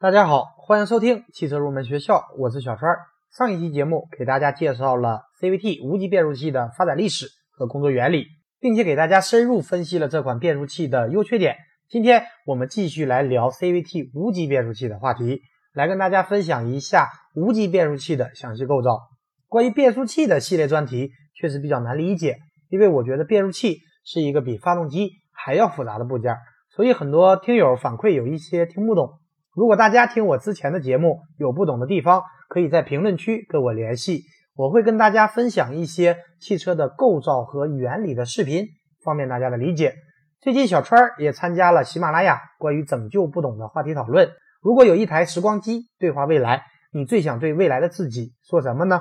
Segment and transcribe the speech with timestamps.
[0.00, 2.94] 大家好，欢迎收听汽车入门学校，我是小川。
[3.36, 8.26] 上一期节目给大家介绍了 CVT 无级变速器的发展历史和工作原理，
[8.60, 11.56] 并且给大家深入分析了这款变速器的优缺点。
[11.88, 15.42] 今天我们继续来聊 CVT 无级变速器的话题，
[15.72, 19.00] 来跟大家分享一下无级变速器的详细构造。
[19.48, 22.38] 关于变速器的系列专题确实比较难理解，
[22.68, 26.36] 因为我觉得变速器是一个比发动机还要复杂的部件，
[26.70, 29.18] 所以很多听友反馈有一些听不懂。
[29.58, 34.22] 如果大家听我之前的节目有不懂的地方，可以在评论区跟我联系，
[34.54, 38.68] 我会跟大家分享一些汽车的构造和原理的视频，
[39.02, 39.96] 方便大家的理解。
[40.40, 44.30] 最近小川也参加了喜马拉雅关于拯救不懂的话题讨论。
[44.62, 49.00] 如果有一台时光机对话未来，你最想对未来的自己说什么呢？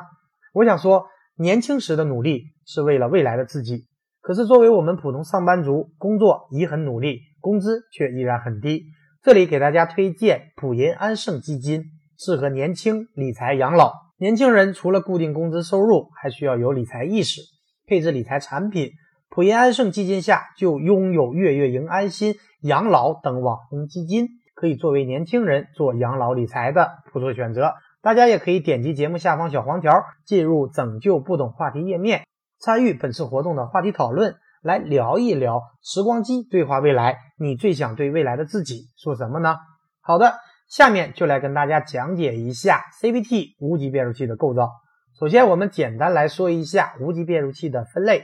[0.53, 1.05] 我想说，
[1.37, 3.85] 年轻时的努力是为了未来的自己。
[4.21, 8.85] 可是作为我们普通上班族，工作已很努力，工资却依然很低。
[9.27, 11.83] 这里给大家推荐普银安盛基金，
[12.17, 13.91] 适合年轻理财养老。
[14.17, 17.41] 年轻人除了固定工资收入，还需要有理财意识，
[17.85, 18.91] 配置理财产品。
[19.27, 27.73] 普银安盛基金下就拥有月月赢安心、养老等网红基金，可以作为年轻人做养老理财的不错选择。
[28.01, 32.23] 大家也可以点击节目下方小黄条，进入拯救不懂话题页面，
[32.61, 37.17] 参与本次活动的话题讨论，来聊一聊时光机对话未来。
[37.39, 39.55] 你最想对未来的自己说什么呢？
[40.01, 40.33] 好的，
[40.67, 44.71] 下面就来跟大家讲解一下 CVT 无级变速器的构造。
[45.19, 48.23] 首先，我们简单来说一下无级变速器的分类。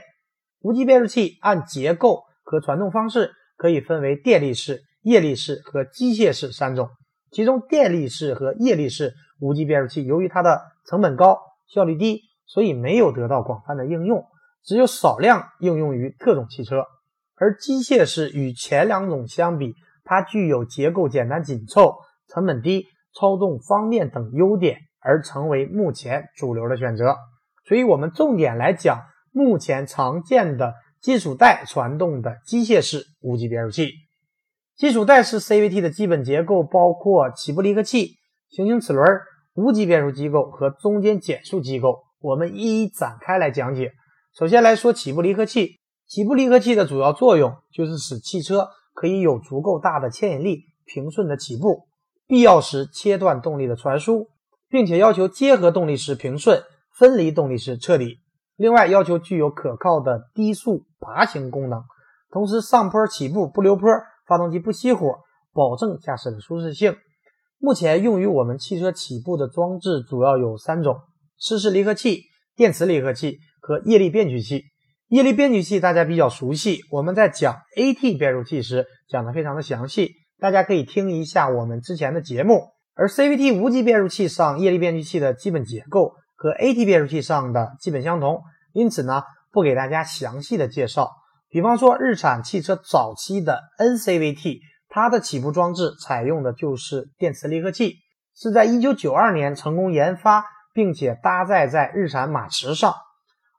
[0.60, 6.88] 无级变速器按结构和传动方式可以分为电力式、液力式和机械式三种。
[7.30, 14.24] 其中，电力式和液力式无级变速器，由于它的成本高、效率低，所以没有得到广泛的应用，
[14.64, 16.84] 只有少量应用于特种汽车。
[17.36, 21.96] 而机械式与前两种相比，它具有结构简单紧凑、
[22.28, 27.16] 成本低、操纵方便等优点，而成为目前主流的选择。
[27.66, 29.00] 所以，我们重点来讲
[29.32, 33.90] 目前常见的金属带传动的机械式无级变速器。
[34.76, 38.12] 金属带式 CVT 的基本结构包括起步离合器、
[38.48, 39.04] 行星齿轮、
[39.54, 42.04] 无级变速机构和中间减速机构。
[42.20, 43.92] 我们一一展开来讲解。
[44.36, 45.78] 首先来说起步离合器，
[46.08, 51.86] 起步离合器的主要作用就是使汽车可以有足够大的牵引力，平顺的起步，
[52.26, 54.28] 必要时切断动力的传输，
[54.68, 56.60] 并且要求结合动力时平顺，
[56.98, 58.18] 分离动力时彻底。
[58.56, 61.84] 另外，要求具有可靠的低速爬行功能，
[62.32, 63.88] 同时上坡起步不溜坡。
[64.26, 65.18] 发动机不熄火，
[65.52, 66.96] 保证驾驶的舒适性。
[67.58, 70.98] 目前用于我们汽车起步的装置主要有三种：
[71.36, 72.22] 湿式离合器、
[72.56, 74.64] 电磁离合器和液力变矩器。
[75.08, 82.68] 液力变矩器大家比较熟悉，我们在讲 AT 变速器时讲的非常的详细，大家可以听一下我们之前的节目。
[82.94, 88.42] 而 CVT 无级变速器上液力变矩器的基本结构和 AT 变速器上的基本相同，
[88.72, 91.10] 因此呢不给大家详细的介绍。
[91.48, 94.58] 比方说，日产汽车早期的 NCVT，
[94.88, 97.94] 它的起步装置采用的就是电磁离合器，
[98.36, 102.94] 是在1992年成功研发，并且搭载在日产马驰上。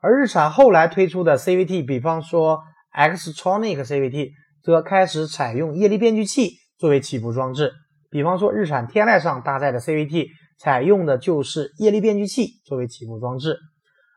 [0.05, 2.59] 而日产后来推出的 CVT，比方说
[2.95, 7.73] Xtronic CVT，则开始采用液力变矩器作为起步装置。
[8.11, 10.27] 比方说，日产天籁上搭载的 CVT，
[10.59, 13.57] 采用的就是液力变矩器作为起步装置。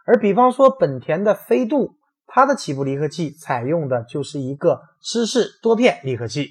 [0.05, 1.97] 而比方说，本田的飞度。
[2.31, 6.49] 它的起步离合器采用的就是一个湿式多片离合器。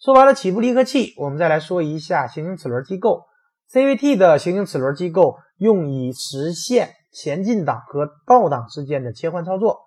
[0.00, 3.22] 说完了起步离合器，我们再来说一下行星齿轮机构。
[3.72, 9.78] CVT 的行星齿轮机构用以实现前进档和倒档之间的切换操作，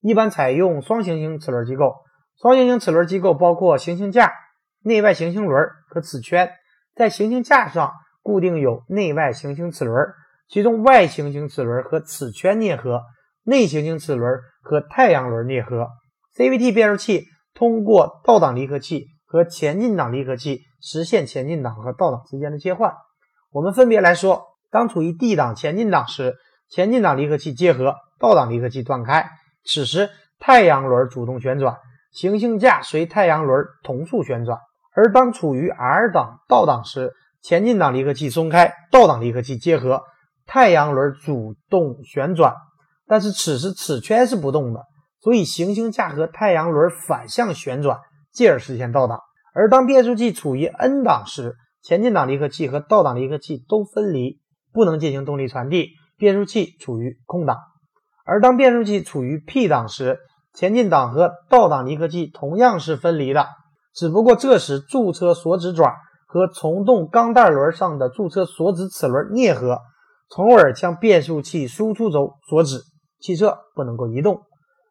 [0.00, 1.94] 一般采用双行星齿轮机构。
[2.40, 4.32] 双行星齿轮机构包括行星架、
[4.82, 6.50] 内外行星轮和齿圈。
[6.94, 10.08] 在行星架上固定有内外行星齿轮，
[10.48, 13.02] 其中外行星齿轮和齿圈啮合。
[13.44, 15.88] 内行星齿轮和太阳轮啮合
[16.36, 17.24] ，CVT 变速器
[17.54, 22.94] 通过倒档离合器和前进档离合器实现前进档和倒档之间的切换。
[23.50, 26.36] 我们分别来说，当处于 D 档前进档时，
[26.72, 29.28] 前进档离合器结合，倒档离合器断开，
[29.62, 30.08] 此时
[30.38, 31.76] 太阳轮主动旋转，
[32.12, 34.56] 行星架随太阳轮同速旋转；
[34.96, 40.02] 而当处于 R 档倒档时，前进档离合器松开，倒档离合器结合，
[40.46, 42.54] 太阳轮主动旋转。
[43.06, 44.80] 但是此时齿圈是不动的，
[45.20, 47.98] 所以行星架和太阳轮反向旋转，
[48.32, 49.20] 进而实现倒档。
[49.52, 54.40] 而当变速器处于 N 档时，前进档离合器和倒档离合器都分离，
[54.72, 55.90] 不能进行动力传递，
[56.22, 57.56] 变速器处于空档。
[58.24, 60.20] 而当变速器处于 P 档时，
[60.54, 63.48] 前进档和倒档离合器同样是分离的，
[63.92, 65.96] 只不过这时驻车锁止爪
[66.28, 69.80] 和从动钢带轮上的驻车锁止齿轮啮合，
[70.30, 72.82] 从而将变速器输出轴锁止，
[73.18, 74.42] 汽车不能够移动。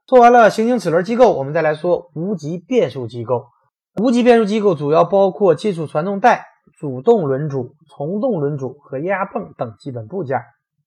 [0.09, 3.45] 说完了行星齿轮机构，我们再来说无级变速机构。
[4.01, 6.43] 无级变速机构主要包括基础传动带、
[6.77, 10.37] 主动轮组、从动轮组和液压泵等基本部件。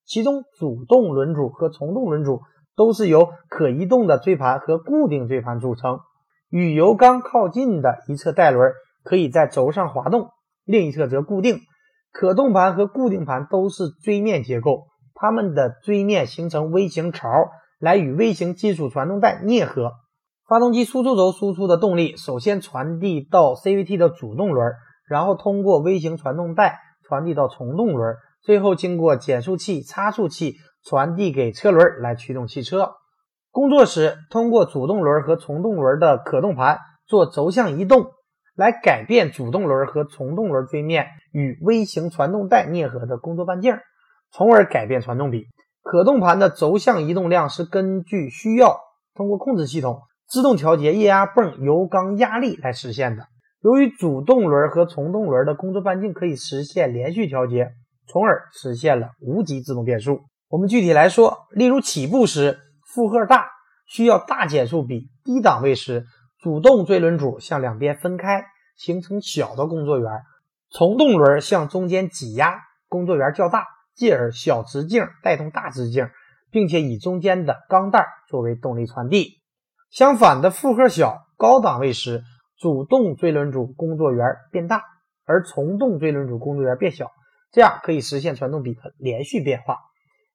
[0.04, 2.40] 其中，主动轮组和从动轮组
[2.76, 6.00] 都是由可移动的锥盘和固定锥盘组成。
[6.50, 8.72] 与油缸靠近的一侧带轮
[9.02, 10.30] 可以在轴上滑动，
[10.64, 11.60] 另一侧则固定。
[12.12, 17.28] 可动盘和固定盘都是锥面结构，它们的锥面形成微型槽。
[17.80, 19.92] 来与微型金属传动带啮合，
[20.48, 24.72] 发动机输出轴输出的动力首先传递到 CVT 的主动轮，
[25.06, 32.93] 然后通过微型传动带传递到从动轮，最后经过减速器、差速器传递给车轮来驱动汽车。
[33.50, 38.11] 工作时，通过主动轮和从动轮的可动盘做轴向移动，
[38.55, 43.79] 来改变主动轮和从动轮锥面与微型传动带啮合的工作半径，
[44.31, 45.46] 从而改变传动比。
[45.82, 48.79] 可动盘的轴向移动量是根据需要
[49.14, 53.25] 通过控制系统自动调节液压泵油缸压力来实现的。
[53.61, 57.73] 由于主动轮和从动轮的工作半径可以实现连续调节，
[58.06, 60.22] 从而实现了无级自动变速。
[60.48, 63.48] 我们具体来说，例如起步时负荷大，
[63.86, 66.06] 需要大减速比；低档位时，
[66.38, 68.44] 主动追轮组向两边分开，
[68.76, 70.10] 形成小的工作圆；
[70.70, 73.66] 从动轮向中间挤压，工作圆较大。
[73.96, 76.10] 继而小直径带动大直径，
[76.50, 79.40] 并且以中间的钢带作为动力传递。
[79.88, 82.24] 相反的，负荷小、高档位时，
[82.58, 84.82] 主动追轮组工作圆变大，
[85.24, 87.12] 而从动追轮组工作圆变小，
[87.54, 89.78] 这样可以实现传动比的连续变化。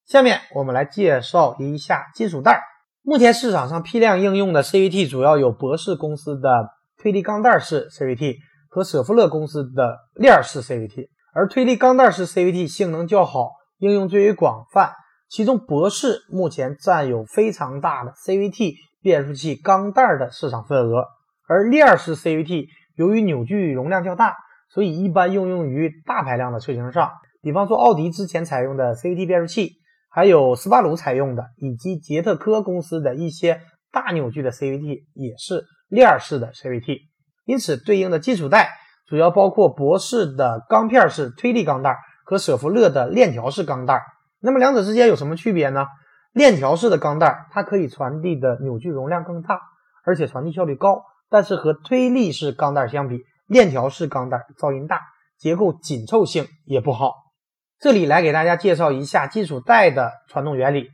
[0.06, 2.64] 下面我们来介绍一下金属带。
[3.02, 6.50] 目前市场上批量应用的 CVT 主要有博世公司的
[6.98, 8.38] 推力钢带式 CVT
[8.70, 11.10] 和舍夫勒公司的链式 CVT。
[11.34, 14.94] 而推力钢带式 CVT 性能较好，应用最为广泛。
[15.28, 21.06] 其中，博世目前占有非常大的 CVT 变速器钢带的市场份额。
[21.48, 24.36] 而链式 CVT 由于扭矩容量较大，
[24.70, 27.12] 所以一般应用于大排量的车型上。
[27.42, 29.74] 比方说，奥迪之前采用的 CVT 变速器，
[30.10, 33.62] 还有斯巴鲁采用的，以及捷特科公司的一些
[33.92, 36.98] 大扭矩的 CVT 也是链式的 CVT。
[37.46, 38.70] 因此，对应的金属带。
[39.08, 44.04] 主要包括博世的钢片式推力钢带和舍弗勒的链条式钢带。
[44.40, 45.88] 那么两者之间有什么区别呢？
[46.32, 49.60] 链条式的钢带它可以传递的扭矩容量更大，
[50.06, 51.02] 而且传递效率高。
[51.28, 55.02] 但是和推力式钢带相比，链条式钢带噪音大，
[55.38, 57.16] 结构紧凑性也不好。
[57.80, 60.88] 这里来给大家介绍一下金属带的传动原理。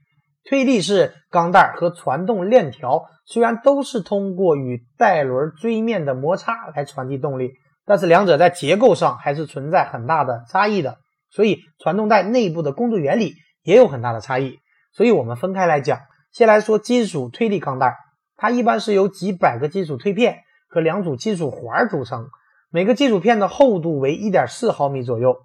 [0.43, 7.51] 推力式钢带和传动链条虽然都是通过与带轮锥面的摩擦来传递动力。
[7.87, 10.97] 但是两者在结构上还是存在很大的差异的，
[11.29, 14.57] 所以传动带内部的工作原理也有很大的差异。
[14.91, 15.99] 所以我们分开来讲，
[16.31, 17.95] 先来说金属推力钢带，
[18.37, 22.27] 它一般是由几百个金属推片和两组金属环组成，
[22.75, 25.37] 每个金属片的厚度为一点四毫米左右，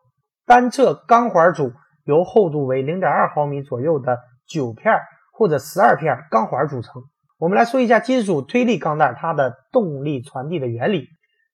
[0.46, 1.70] 单侧钢环组
[2.02, 4.18] 由厚度为零点二毫米左右的
[4.48, 4.92] 九片
[5.32, 7.04] 或者十二片钢环组成。
[7.38, 11.06] 我们来说一下金属推力钢带它的动力传递的原理。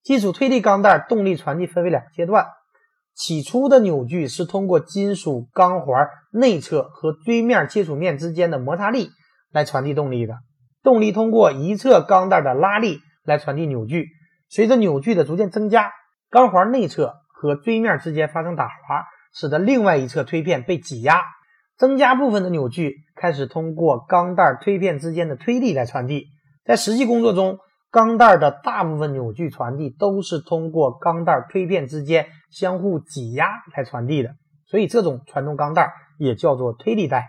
[0.02, 2.46] 金属推力钢带动力传递分为两阶段，
[3.14, 9.10] 起初的扭矩是通过金属钢环内侧和锥面接触面之间的摩擦力
[9.52, 10.36] 来传递动力的，
[10.82, 14.08] 动力通过一侧钢带的拉力来传递扭矩。
[14.48, 15.92] 随着扭矩的逐渐增加，
[16.30, 21.20] 钢环内侧和锥面之间发生打滑，使得另外一侧推片被挤压，
[21.76, 26.28] 增加部分的扭矩开始通过钢带推片之间的推力来传递。
[26.64, 27.58] 在实际工作中，
[27.90, 34.34] 钢带的大部分扭矩传递都是通过钢带推片之间相互挤压来传递的，
[34.66, 37.26] 所以这种传动钢带也叫做推力带。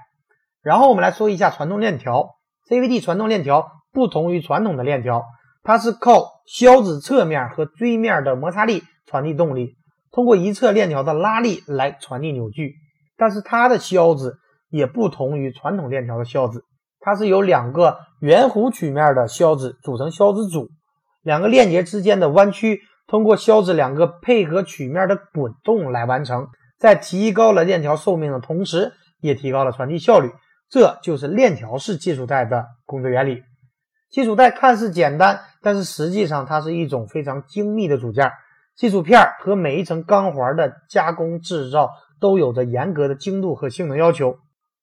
[0.62, 2.36] 然后我们来说一下传动链条
[2.68, 5.24] ，CVT 传动链条不同于传统的链条，
[5.64, 9.76] 它是靠销子侧面和锥面的摩擦力传递动力，
[10.12, 12.76] 通过一侧链条的拉力来传递扭矩。
[13.18, 14.40] 但是它的销子
[14.70, 16.64] 也不同于传统链条的销子。
[17.00, 20.70] 它是由两个圆弧曲面的销子组成销子组，
[21.22, 30.32] 两个链节之间的弯曲通过销子两个配合曲面的滚动来完成，在提高了链条寿命的同时，也提高了传递效率。
[30.70, 33.42] 这就是链条式技术带的工作原理。
[34.10, 38.32] 金属带看似简单，但是实际上它是一种非常精密的组件。
[38.76, 44.38] 金属片和每一层钢环的加工制造都有着严格的精度和性能要求。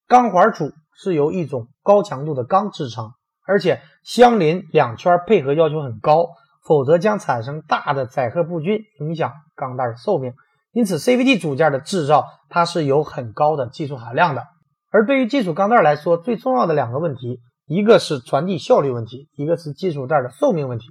[0.06, 0.72] 钢环组。
[0.96, 3.14] 是由一种高强度的钢制成，
[3.48, 6.28] 而且相邻两圈配合要求很高，
[6.64, 10.34] 否则将产生大的载荷不均，影响钢带寿命。
[10.70, 14.44] 因此，CVT 组件的制造它是有很高的技术含量的。
[14.92, 20.86] 而对于金属钢带来说，最重要的两个问题，一个是传递效率问题，一个是金属带的寿命问题。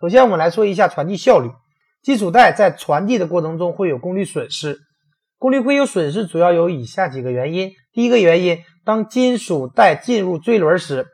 [0.00, 1.50] 首先，我们来说一下传递效率。
[2.02, 4.78] 金属带在传递的过程中会有功率损失，
[5.38, 7.72] 功率会有损失，主要有以下几个原因。
[7.92, 11.06] 第一个原因，当金属带进入锥轮时，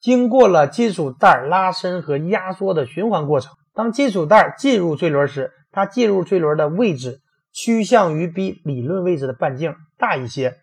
[0.00, 7.20] 经过了金属带拉伸和压缩的循环过程，当金属带进入锥轮时，它进入锥轮的位置。
[7.52, 10.54] 趋向于比理论位置的半径大一些，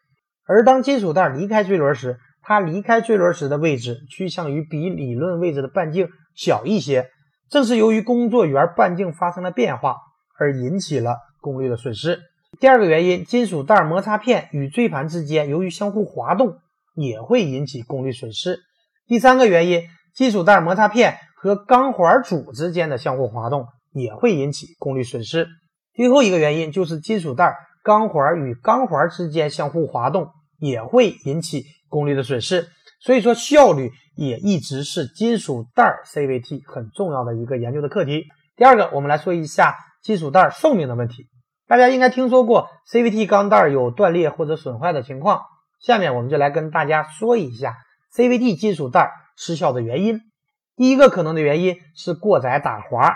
[0.45, 7.09] 而当金属带离开锥轮时，它离开坠轮时的位置趋向于比理论位置的半径小一些。
[7.49, 9.97] 正是由于工作圆半径发生了变化，
[10.39, 12.21] 而引起了功率的损失。
[12.57, 16.59] 第二个原因，金属带摩擦片与锥盘之间由于相互滑动，
[16.95, 18.59] 也会引起功率损失。
[19.07, 19.83] 第三个原因，
[20.15, 25.49] 金属带摩擦片和钢环组之间的相互滑动也会引起功率损失。
[25.93, 32.67] 最后一个原因就是金属带钢环与钢环之间相互滑动，也会引起功率的损失。
[32.99, 38.25] 所以说效率也一直是金属带 CVT 很重要的一个研究的课题。
[38.55, 41.27] 第二个，我们来说一下金属带寿命的问题。
[41.67, 45.41] 大家应该听说过 CVT 钢带有断裂或者损坏的情况。
[45.79, 47.75] 下面我们就来跟大家说一下
[48.15, 50.21] CVT 金属带失效的原因。
[50.75, 53.13] 第一个可能的原因是过载打滑，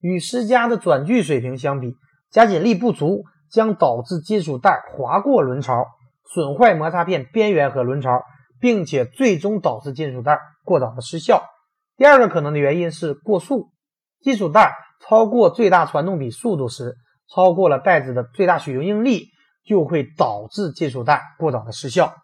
[0.00, 1.96] 与施加的转距水平相比。
[2.30, 5.86] 加紧力不足将导致金属带滑过轮槽，
[6.32, 8.22] 损坏摩擦片边缘和轮槽，
[8.60, 11.44] 并且最终导致金属带过早的失效。
[11.96, 13.70] 第二个可能的原因是过速，
[14.20, 16.96] 金属带超过最大传动比速度时，
[17.32, 19.28] 超过了带子的最大许用应力，
[19.64, 22.14] 就会导致金属带过早的失效。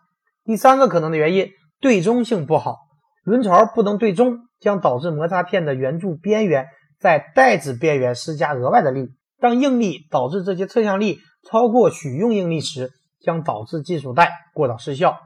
[0.45, 2.77] 第三个可能的原因，对中性不好，
[3.23, 6.67] 轮槽不能对中，将导致摩擦片的圆柱边缘
[6.99, 9.11] 在带子边缘施加额外的力。
[9.39, 15.17] 当应力导致这些侧向力超过许用应力时，将导致金属带过早失效。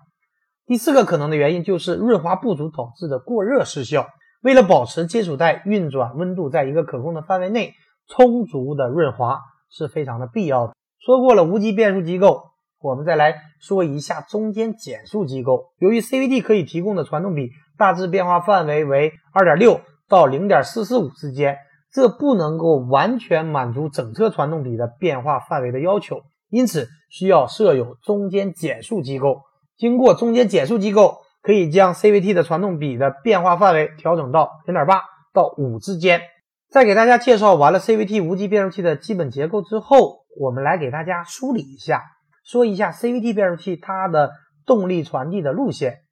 [0.66, 4.06] 第四个可能的原因就是润滑不足导致的过热失效。
[4.42, 7.72] 为了保持金属带运转温度在一个可控的范围内，
[8.08, 9.38] 充足的润滑
[9.70, 10.74] 是非常的必要的。
[10.98, 12.42] 说过了无级变速机构，
[12.80, 15.72] 我们再来说一下中间减速机构。
[15.78, 21.56] 由于 CVT 可以提供的传动比大致变化范围为二点六到零点四四五之间。
[21.92, 26.22] 这不能够完全满足整车传动比的变化范围的要求，
[26.54, 29.42] 因此需要设有中间减速机构。
[29.76, 36.20] 经过中间减速机构，可以将 CVT 的传动比的变化范围调整到零点八到五之间。
[36.70, 42.02] 在给大家介绍完了 CVT 无级变速器的基本结构之后，我们来给大家梳理一下，
[42.44, 44.30] 说一下 CVT 变速器它的
[44.64, 46.02] 动力传递的路线。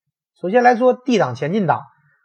[0.41, 1.83] 首先来说 D 档前进档。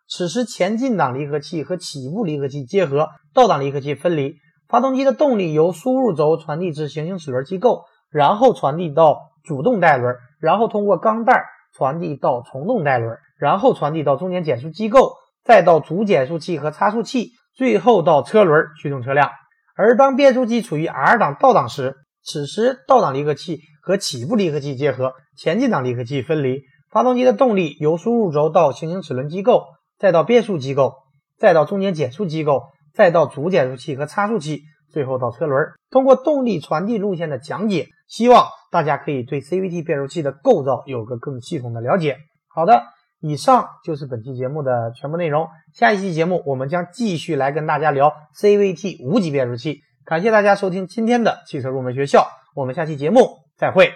[0.09, 4.37] 此时，前进档离合器和起步离合器结合，倒档离合器分离，
[4.69, 7.83] 发动机的动力由输入轴传递至行星齿轮机构，
[8.17, 11.45] 然后传递到主动带轮，然后通过钢带
[11.75, 19.29] 传递到从动带轮，然后传递到中间减速机构，再到主减速器和差速器，最后到车轮驱动车辆。
[19.75, 29.61] 而当变速器处于 R 档倒档时，此时倒档离合器和起步离合器结合，前进档离合器分离，发动机的动力由输入轴到行星齿轮机构。
[29.99, 30.95] 再到变速机构，
[31.37, 32.63] 再到中间减速机构，
[32.95, 35.67] 再到主减速器和差速器，最后到车轮。
[35.91, 42.17] 通过动力传递路线的讲解，希望大家可以对 CVT 变速器的构造有个更系统的了解。
[42.47, 42.83] 好的，
[43.19, 45.47] 以上就是本期节目的全部内容。
[45.73, 49.81] 下一期节目我们将继续来跟大家聊 CVT 无级变速器。
[50.05, 53.91] 感谢大家收听今天的汽车入门学校，我们下期节目再会。